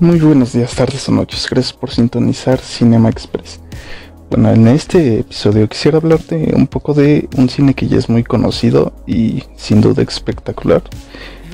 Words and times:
Muy 0.00 0.20
buenos 0.20 0.52
días, 0.52 0.76
tardes 0.76 1.08
o 1.08 1.12
noches. 1.12 1.48
Gracias 1.50 1.72
por 1.72 1.90
sintonizar 1.90 2.60
Cinema 2.60 3.08
Express. 3.08 3.58
Bueno, 4.30 4.48
en 4.52 4.68
este 4.68 5.18
episodio 5.18 5.68
quisiera 5.68 5.98
hablarte 5.98 6.52
un 6.54 6.68
poco 6.68 6.94
de 6.94 7.28
un 7.36 7.48
cine 7.48 7.74
que 7.74 7.88
ya 7.88 7.98
es 7.98 8.08
muy 8.08 8.22
conocido 8.22 8.92
y 9.08 9.42
sin 9.56 9.80
duda 9.80 10.04
espectacular. 10.04 10.84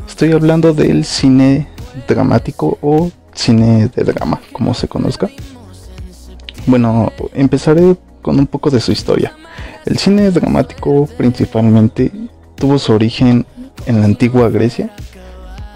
Estoy 0.06 0.32
hablando 0.32 0.74
del 0.74 1.06
cine 1.06 1.68
dramático 2.06 2.76
o 2.82 3.10
cine 3.32 3.88
de 3.88 4.04
drama, 4.04 4.42
como 4.52 4.74
se 4.74 4.88
conozca. 4.88 5.30
Bueno, 6.66 7.12
empezaré 7.32 7.96
con 8.20 8.38
un 8.38 8.46
poco 8.46 8.68
de 8.68 8.80
su 8.80 8.92
historia. 8.92 9.32
El 9.86 9.96
cine 9.96 10.30
dramático 10.30 11.08
principalmente 11.16 12.12
tuvo 12.56 12.78
su 12.78 12.92
origen 12.92 13.46
en 13.86 14.00
la 14.00 14.04
antigua 14.04 14.50
Grecia. 14.50 14.94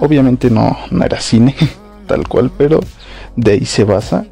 Obviamente 0.00 0.50
no, 0.50 0.76
era 1.02 1.18
cine 1.18 1.56
tal 2.08 2.26
cual, 2.26 2.50
pero 2.58 2.80
de 3.36 3.52
ahí 3.52 3.64
se 3.64 3.84
basa. 3.84 4.26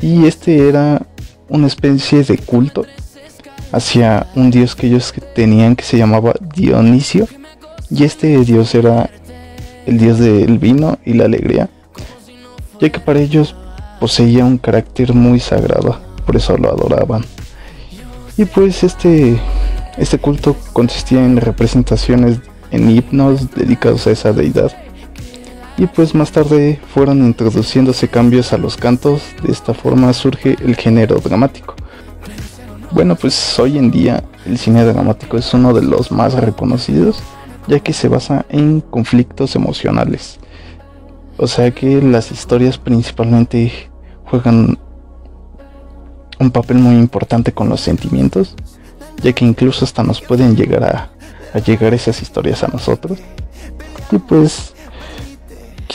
Y 0.00 0.26
este 0.26 0.68
era 0.68 1.04
una 1.48 1.66
especie 1.66 2.22
de 2.22 2.38
culto 2.38 2.84
hacia 3.72 4.28
un 4.36 4.50
dios 4.50 4.76
que 4.76 4.86
ellos 4.86 5.12
tenían 5.34 5.74
que 5.74 5.84
se 5.84 5.98
llamaba 5.98 6.34
Dionisio. 6.54 7.26
Y 7.90 8.04
este 8.04 8.38
dios 8.44 8.74
era 8.74 9.10
el 9.86 9.98
dios 9.98 10.18
del 10.18 10.58
vino 10.58 10.98
y 11.04 11.14
la 11.14 11.24
alegría, 11.24 11.68
ya 12.80 12.90
que 12.90 13.00
para 13.00 13.20
ellos 13.20 13.54
poseía 14.00 14.44
un 14.44 14.58
carácter 14.58 15.12
muy 15.14 15.40
sagrado, 15.40 15.98
por 16.24 16.36
eso 16.36 16.56
lo 16.56 16.70
adoraban. 16.70 17.24
Y 18.36 18.46
pues 18.46 18.82
este, 18.82 19.38
este 19.98 20.18
culto 20.18 20.56
consistía 20.72 21.24
en 21.24 21.36
representaciones 21.36 22.38
en 22.70 22.90
himnos 22.90 23.50
dedicados 23.54 24.06
a 24.06 24.10
esa 24.10 24.32
deidad 24.32 24.72
y 25.76 25.86
pues 25.86 26.14
más 26.14 26.30
tarde 26.30 26.80
fueron 26.92 27.24
introduciéndose 27.24 28.08
cambios 28.08 28.52
a 28.52 28.58
los 28.58 28.76
cantos, 28.76 29.22
de 29.42 29.50
esta 29.50 29.74
forma 29.74 30.12
surge 30.12 30.56
el 30.62 30.76
género 30.76 31.16
dramático. 31.16 31.74
Bueno, 32.92 33.16
pues 33.16 33.58
hoy 33.58 33.76
en 33.76 33.90
día 33.90 34.22
el 34.46 34.56
cine 34.56 34.84
dramático 34.84 35.36
es 35.36 35.52
uno 35.52 35.74
de 35.74 35.82
los 35.82 36.12
más 36.12 36.34
reconocidos, 36.34 37.20
ya 37.66 37.80
que 37.80 37.92
se 37.92 38.08
basa 38.08 38.46
en 38.48 38.80
conflictos 38.80 39.56
emocionales. 39.56 40.38
O 41.38 41.48
sea 41.48 41.72
que 41.72 42.00
las 42.00 42.30
historias 42.30 42.78
principalmente 42.78 43.90
juegan 44.26 44.78
un 46.38 46.50
papel 46.52 46.78
muy 46.78 46.94
importante 46.94 47.52
con 47.52 47.68
los 47.68 47.80
sentimientos, 47.80 48.54
ya 49.22 49.32
que 49.32 49.44
incluso 49.44 49.84
hasta 49.84 50.04
nos 50.04 50.20
pueden 50.20 50.54
llegar 50.54 50.84
a, 50.84 51.10
a 51.52 51.58
llegar 51.58 51.94
esas 51.94 52.22
historias 52.22 52.62
a 52.62 52.68
nosotros. 52.68 53.18
Y 54.12 54.18
pues 54.18 54.73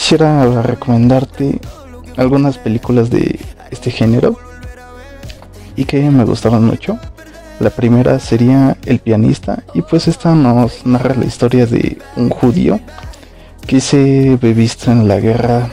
quisiera 0.09 0.63
recomendarte 0.63 1.59
algunas 2.17 2.57
películas 2.57 3.11
de 3.11 3.39
este 3.69 3.91
género 3.91 4.39
y 5.75 5.85
que 5.85 6.01
me 6.09 6.23
gustaron 6.23 6.65
mucho. 6.65 6.97
La 7.59 7.69
primera 7.69 8.17
sería 8.17 8.75
El 8.87 8.97
pianista 8.97 9.61
y 9.75 9.83
pues 9.83 10.07
esta 10.07 10.33
nos 10.33 10.83
narra 10.83 11.13
la 11.13 11.25
historia 11.25 11.67
de 11.67 11.99
un 12.15 12.31
judío 12.31 12.79
que 13.67 13.79
se 13.79 14.35
ve 14.41 14.55
visto 14.55 14.91
en 14.91 15.07
la 15.07 15.19
guerra, 15.19 15.69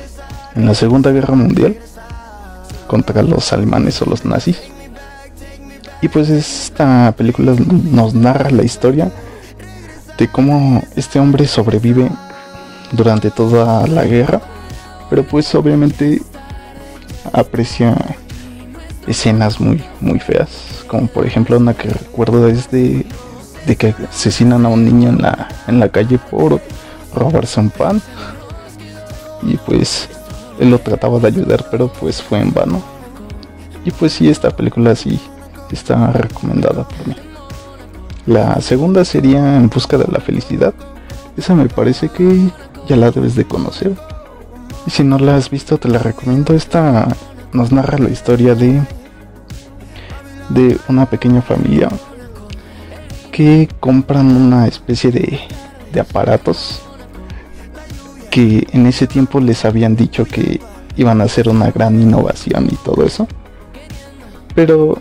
en 0.55 0.67
la 0.67 0.75
Segunda 0.75 1.13
Guerra 1.13 1.35
Mundial 1.35 1.79
contra 2.87 3.23
los 3.23 3.55
alemanes 3.55 4.03
o 4.03 4.05
los 4.05 4.27
nazis. 4.27 4.61
Y 6.03 6.09
pues 6.09 6.29
esta 6.29 7.15
película 7.17 7.55
nos 7.91 8.13
narra 8.13 8.51
la 8.51 8.65
historia 8.65 9.11
de 10.19 10.29
cómo 10.29 10.83
este 10.95 11.21
hombre 11.21 11.47
sobrevive 11.47 12.11
durante 12.93 13.31
toda 13.31 13.87
la 13.87 14.05
guerra, 14.05 14.41
pero 15.11 15.25
pues 15.25 15.55
obviamente 15.55 16.23
aprecia 17.33 17.97
escenas 19.07 19.61
muy 19.61 19.83
muy 20.01 20.19
feas, 20.19 20.85
como 20.87 21.07
por 21.07 21.27
ejemplo 21.27 21.57
una 21.57 21.75
que 21.75 21.89
recuerdo 21.89 22.49
es 22.49 22.71
de, 22.71 23.07
de 23.67 23.77
que 23.77 23.95
asesinan 24.09 24.67
a 24.67 24.69
un 24.69 24.85
niño 24.85 25.09
en 25.11 25.23
la, 25.23 25.49
en 25.67 25.81
la 25.81 25.89
calle 25.89 26.19
por 26.19 26.61
robarse 27.15 27.61
un 27.61 27.71
pan 27.71 28.03
y 29.43 29.57
pues 29.59 30.09
él 30.59 30.71
lo 30.71 30.79
trataba 30.79 31.19
de 31.19 31.29
ayudar 31.29 31.67
pero 31.71 31.89
pues 31.89 32.23
fue 32.23 32.41
en 32.41 32.53
vano. 32.53 32.83
Y 33.85 33.93
pues 33.93 34.15
sí 34.15 34.29
esta 34.29 34.51
película 34.51 34.97
sí 34.97 35.21
está 35.71 36.11
recomendada 36.13 36.87
por 36.89 37.07
mí. 37.07 37.17
La 38.27 38.61
segunda 38.61 39.05
sería 39.05 39.57
En 39.57 39.69
busca 39.69 39.97
de 39.97 40.07
la 40.11 40.21
felicidad. 40.21 40.75
Esa 41.37 41.55
me 41.55 41.69
parece 41.69 42.09
que 42.09 42.51
ya 42.87 42.97
la 42.97 43.11
debes 43.11 43.35
de 43.35 43.45
conocer. 43.45 43.95
Y 44.87 44.91
si 44.91 45.03
no 45.03 45.19
la 45.19 45.37
has 45.37 45.51
visto, 45.51 45.79
te 45.79 45.89
la 45.89 45.99
recomiendo. 45.99 46.55
Esta 46.55 47.09
nos 47.53 47.73
narra 47.73 47.99
la 47.99 48.11
historia 48.11 48.55
de, 48.55 48.81
de 50.51 50.79
una 50.89 51.07
pequeña 51.07 51.43
familia 51.43 51.89
que 53.33 53.69
compran 53.81 54.35
una 54.35 54.67
especie 54.67 55.11
de, 55.11 55.41
de 55.93 56.01
aparatos 56.01 56.83
que 58.31 58.67
en 58.73 58.87
ese 58.87 59.07
tiempo 59.07 59.41
les 59.41 59.65
habían 59.65 59.97
dicho 59.97 60.25
que 60.25 60.61
iban 60.97 61.21
a 61.21 61.25
hacer 61.25 61.49
una 61.49 61.71
gran 61.71 62.01
innovación 62.01 62.69
y 62.71 62.77
todo 62.77 63.05
eso. 63.05 63.27
Pero 64.55 65.01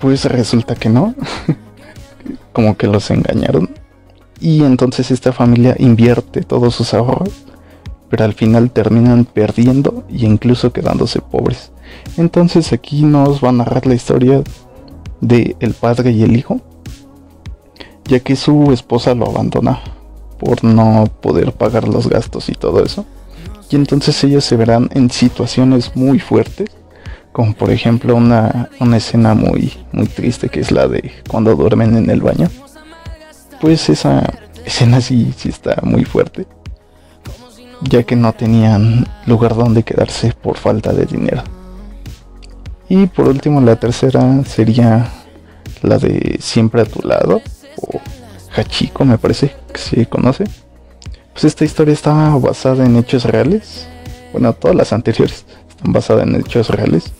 pues 0.00 0.24
resulta 0.24 0.74
que 0.74 0.88
no. 0.88 1.14
Como 2.52 2.76
que 2.76 2.86
los 2.86 3.10
engañaron 3.10 3.70
y 4.42 4.64
entonces 4.64 5.12
esta 5.12 5.32
familia 5.32 5.76
invierte 5.78 6.42
todos 6.42 6.74
sus 6.74 6.94
ahorros, 6.94 7.30
pero 8.10 8.24
al 8.24 8.34
final 8.34 8.72
terminan 8.72 9.24
perdiendo 9.24 10.02
e 10.10 10.26
incluso 10.26 10.72
quedándose 10.72 11.20
pobres. 11.20 11.70
Entonces 12.16 12.72
aquí 12.72 13.02
nos 13.02 13.42
va 13.42 13.50
a 13.50 13.52
narrar 13.52 13.86
la 13.86 13.94
historia 13.94 14.42
de 15.20 15.54
el 15.60 15.74
padre 15.74 16.10
y 16.10 16.24
el 16.24 16.36
hijo, 16.36 16.60
ya 18.04 18.18
que 18.18 18.34
su 18.34 18.72
esposa 18.72 19.14
lo 19.14 19.26
abandona 19.26 19.80
por 20.40 20.64
no 20.64 21.08
poder 21.20 21.52
pagar 21.52 21.86
los 21.86 22.08
gastos 22.08 22.48
y 22.48 22.54
todo 22.54 22.84
eso. 22.84 23.06
Y 23.70 23.76
entonces 23.76 24.22
ellos 24.24 24.44
se 24.44 24.56
verán 24.56 24.90
en 24.92 25.08
situaciones 25.08 25.94
muy 25.94 26.18
fuertes, 26.18 26.68
como 27.30 27.54
por 27.54 27.70
ejemplo 27.70 28.16
una, 28.16 28.70
una 28.80 28.96
escena 28.96 29.34
muy, 29.34 29.72
muy 29.92 30.08
triste 30.08 30.48
que 30.48 30.60
es 30.60 30.72
la 30.72 30.88
de 30.88 31.12
cuando 31.30 31.54
duermen 31.54 31.96
en 31.96 32.10
el 32.10 32.20
baño 32.20 32.50
pues 33.62 33.88
esa 33.88 34.28
escena 34.64 35.00
sí, 35.00 35.32
sí 35.36 35.48
está 35.48 35.76
muy 35.84 36.04
fuerte, 36.04 36.46
ya 37.80 38.02
que 38.02 38.16
no 38.16 38.32
tenían 38.32 39.06
lugar 39.24 39.54
donde 39.54 39.84
quedarse 39.84 40.32
por 40.32 40.58
falta 40.58 40.92
de 40.92 41.06
dinero. 41.06 41.44
Y 42.88 43.06
por 43.06 43.28
último 43.28 43.60
la 43.60 43.76
tercera 43.76 44.42
sería 44.44 45.08
la 45.80 45.98
de 45.98 46.38
Siempre 46.40 46.82
a 46.82 46.86
tu 46.86 47.06
lado, 47.06 47.40
o 47.80 48.00
Hachiko 48.56 49.04
me 49.04 49.16
parece 49.16 49.54
que 49.72 49.78
se 49.78 50.06
conoce. 50.06 50.44
Pues 51.32 51.44
esta 51.44 51.64
historia 51.64 51.94
está 51.94 52.12
basada 52.34 52.84
en 52.84 52.96
hechos 52.96 53.24
reales. 53.24 53.86
Bueno, 54.32 54.54
todas 54.54 54.76
las 54.76 54.92
anteriores 54.92 55.46
están 55.68 55.92
basadas 55.92 56.24
en 56.24 56.34
hechos 56.34 56.68
reales. 56.68 57.12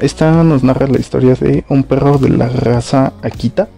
Esta 0.00 0.42
nos 0.42 0.64
narra 0.64 0.88
la 0.88 0.98
historia 0.98 1.36
de 1.36 1.64
un 1.68 1.84
perro 1.84 2.18
de 2.18 2.30
la 2.30 2.48
raza 2.48 3.12
Akita 3.22 3.68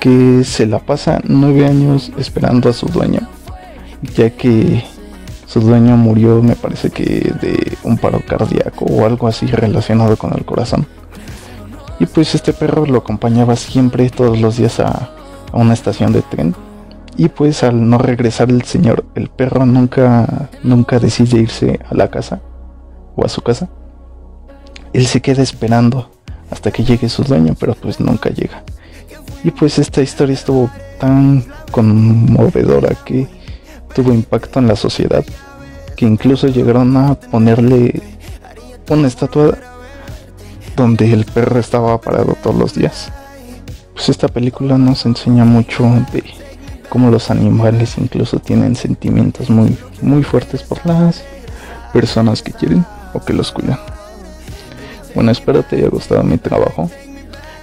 que, 0.00 0.44
se 0.44 0.66
la 0.66 0.78
pasa 0.78 1.20
nueve 1.24 1.66
años 1.66 2.12
esperando 2.18 2.68
a 2.68 2.72
su 2.72 2.86
dueño, 2.86 3.20
ya 4.16 4.30
que 4.30 4.84
su 5.46 5.60
dueño 5.60 5.96
murió, 5.96 6.42
me 6.42 6.56
parece 6.56 6.90
que 6.90 7.32
de 7.40 7.78
un 7.84 7.96
paro 7.96 8.20
cardíaco 8.26 8.84
o 8.84 9.06
algo 9.06 9.26
así 9.26 9.46
relacionado 9.46 10.16
con 10.16 10.32
el 10.34 10.44
corazón. 10.44 10.86
Y 11.98 12.06
pues 12.06 12.34
este 12.34 12.52
perro 12.52 12.86
lo 12.86 12.98
acompañaba 12.98 13.56
siempre 13.56 14.10
todos 14.10 14.38
los 14.40 14.56
días 14.56 14.80
a, 14.80 15.10
a 15.52 15.56
una 15.56 15.74
estación 15.74 16.12
de 16.12 16.22
tren. 16.22 16.54
Y 17.16 17.28
pues 17.28 17.62
al 17.62 17.88
no 17.88 17.98
regresar 17.98 18.50
el 18.50 18.62
señor, 18.64 19.04
el 19.14 19.30
perro 19.30 19.64
nunca, 19.64 20.50
nunca 20.62 20.98
decide 20.98 21.40
irse 21.40 21.80
a 21.88 21.94
la 21.94 22.10
casa 22.10 22.40
o 23.16 23.24
a 23.24 23.28
su 23.28 23.40
casa. 23.42 23.68
Él 24.92 25.06
se 25.06 25.22
queda 25.22 25.42
esperando 25.42 26.13
hasta 26.50 26.70
que 26.70 26.84
llegue 26.84 27.08
su 27.08 27.22
dueño, 27.24 27.54
pero 27.58 27.74
pues 27.74 28.00
nunca 28.00 28.30
llega. 28.30 28.62
Y 29.42 29.50
pues 29.50 29.78
esta 29.78 30.02
historia 30.02 30.34
estuvo 30.34 30.70
tan 30.98 31.44
conmovedora 31.70 32.94
que 33.04 33.28
tuvo 33.94 34.12
impacto 34.12 34.58
en 34.58 34.68
la 34.68 34.76
sociedad, 34.76 35.24
que 35.96 36.06
incluso 36.06 36.48
llegaron 36.48 36.96
a 36.96 37.14
ponerle 37.14 38.02
una 38.88 39.08
estatua 39.08 39.56
donde 40.76 41.12
el 41.12 41.24
perro 41.24 41.60
estaba 41.60 42.00
parado 42.00 42.36
todos 42.42 42.56
los 42.56 42.74
días. 42.74 43.10
Pues 43.94 44.08
esta 44.08 44.28
película 44.28 44.76
nos 44.76 45.06
enseña 45.06 45.44
mucho 45.44 45.84
de 46.12 46.24
cómo 46.88 47.10
los 47.10 47.30
animales 47.30 47.96
incluso 47.98 48.38
tienen 48.38 48.76
sentimientos 48.76 49.50
muy 49.50 49.76
muy 50.00 50.22
fuertes 50.22 50.62
por 50.62 50.84
las 50.84 51.22
personas 51.92 52.42
que 52.42 52.52
quieren 52.52 52.84
o 53.12 53.20
que 53.20 53.32
los 53.32 53.52
cuidan. 53.52 53.93
Bueno, 55.14 55.30
espero 55.30 55.62
te 55.62 55.76
haya 55.76 55.88
gustado 55.88 56.22
mi 56.22 56.38
trabajo. 56.38 56.90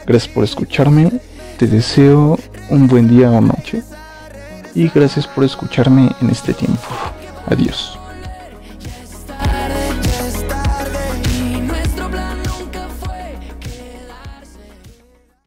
Gracias 0.06 0.34
por 0.34 0.44
escucharme. 0.44 1.12
Te 1.58 1.68
deseo 1.68 2.40
un 2.70 2.88
buen 2.88 3.08
día 3.08 3.30
o 3.30 3.42
noche. 3.42 3.84
y 4.74 4.88
gracias 4.88 5.28
por 5.28 5.44
escucharme 5.44 6.10
en 6.22 6.30
este 6.30 6.54
tiempo. 6.54 6.88
Adiós. 7.48 8.01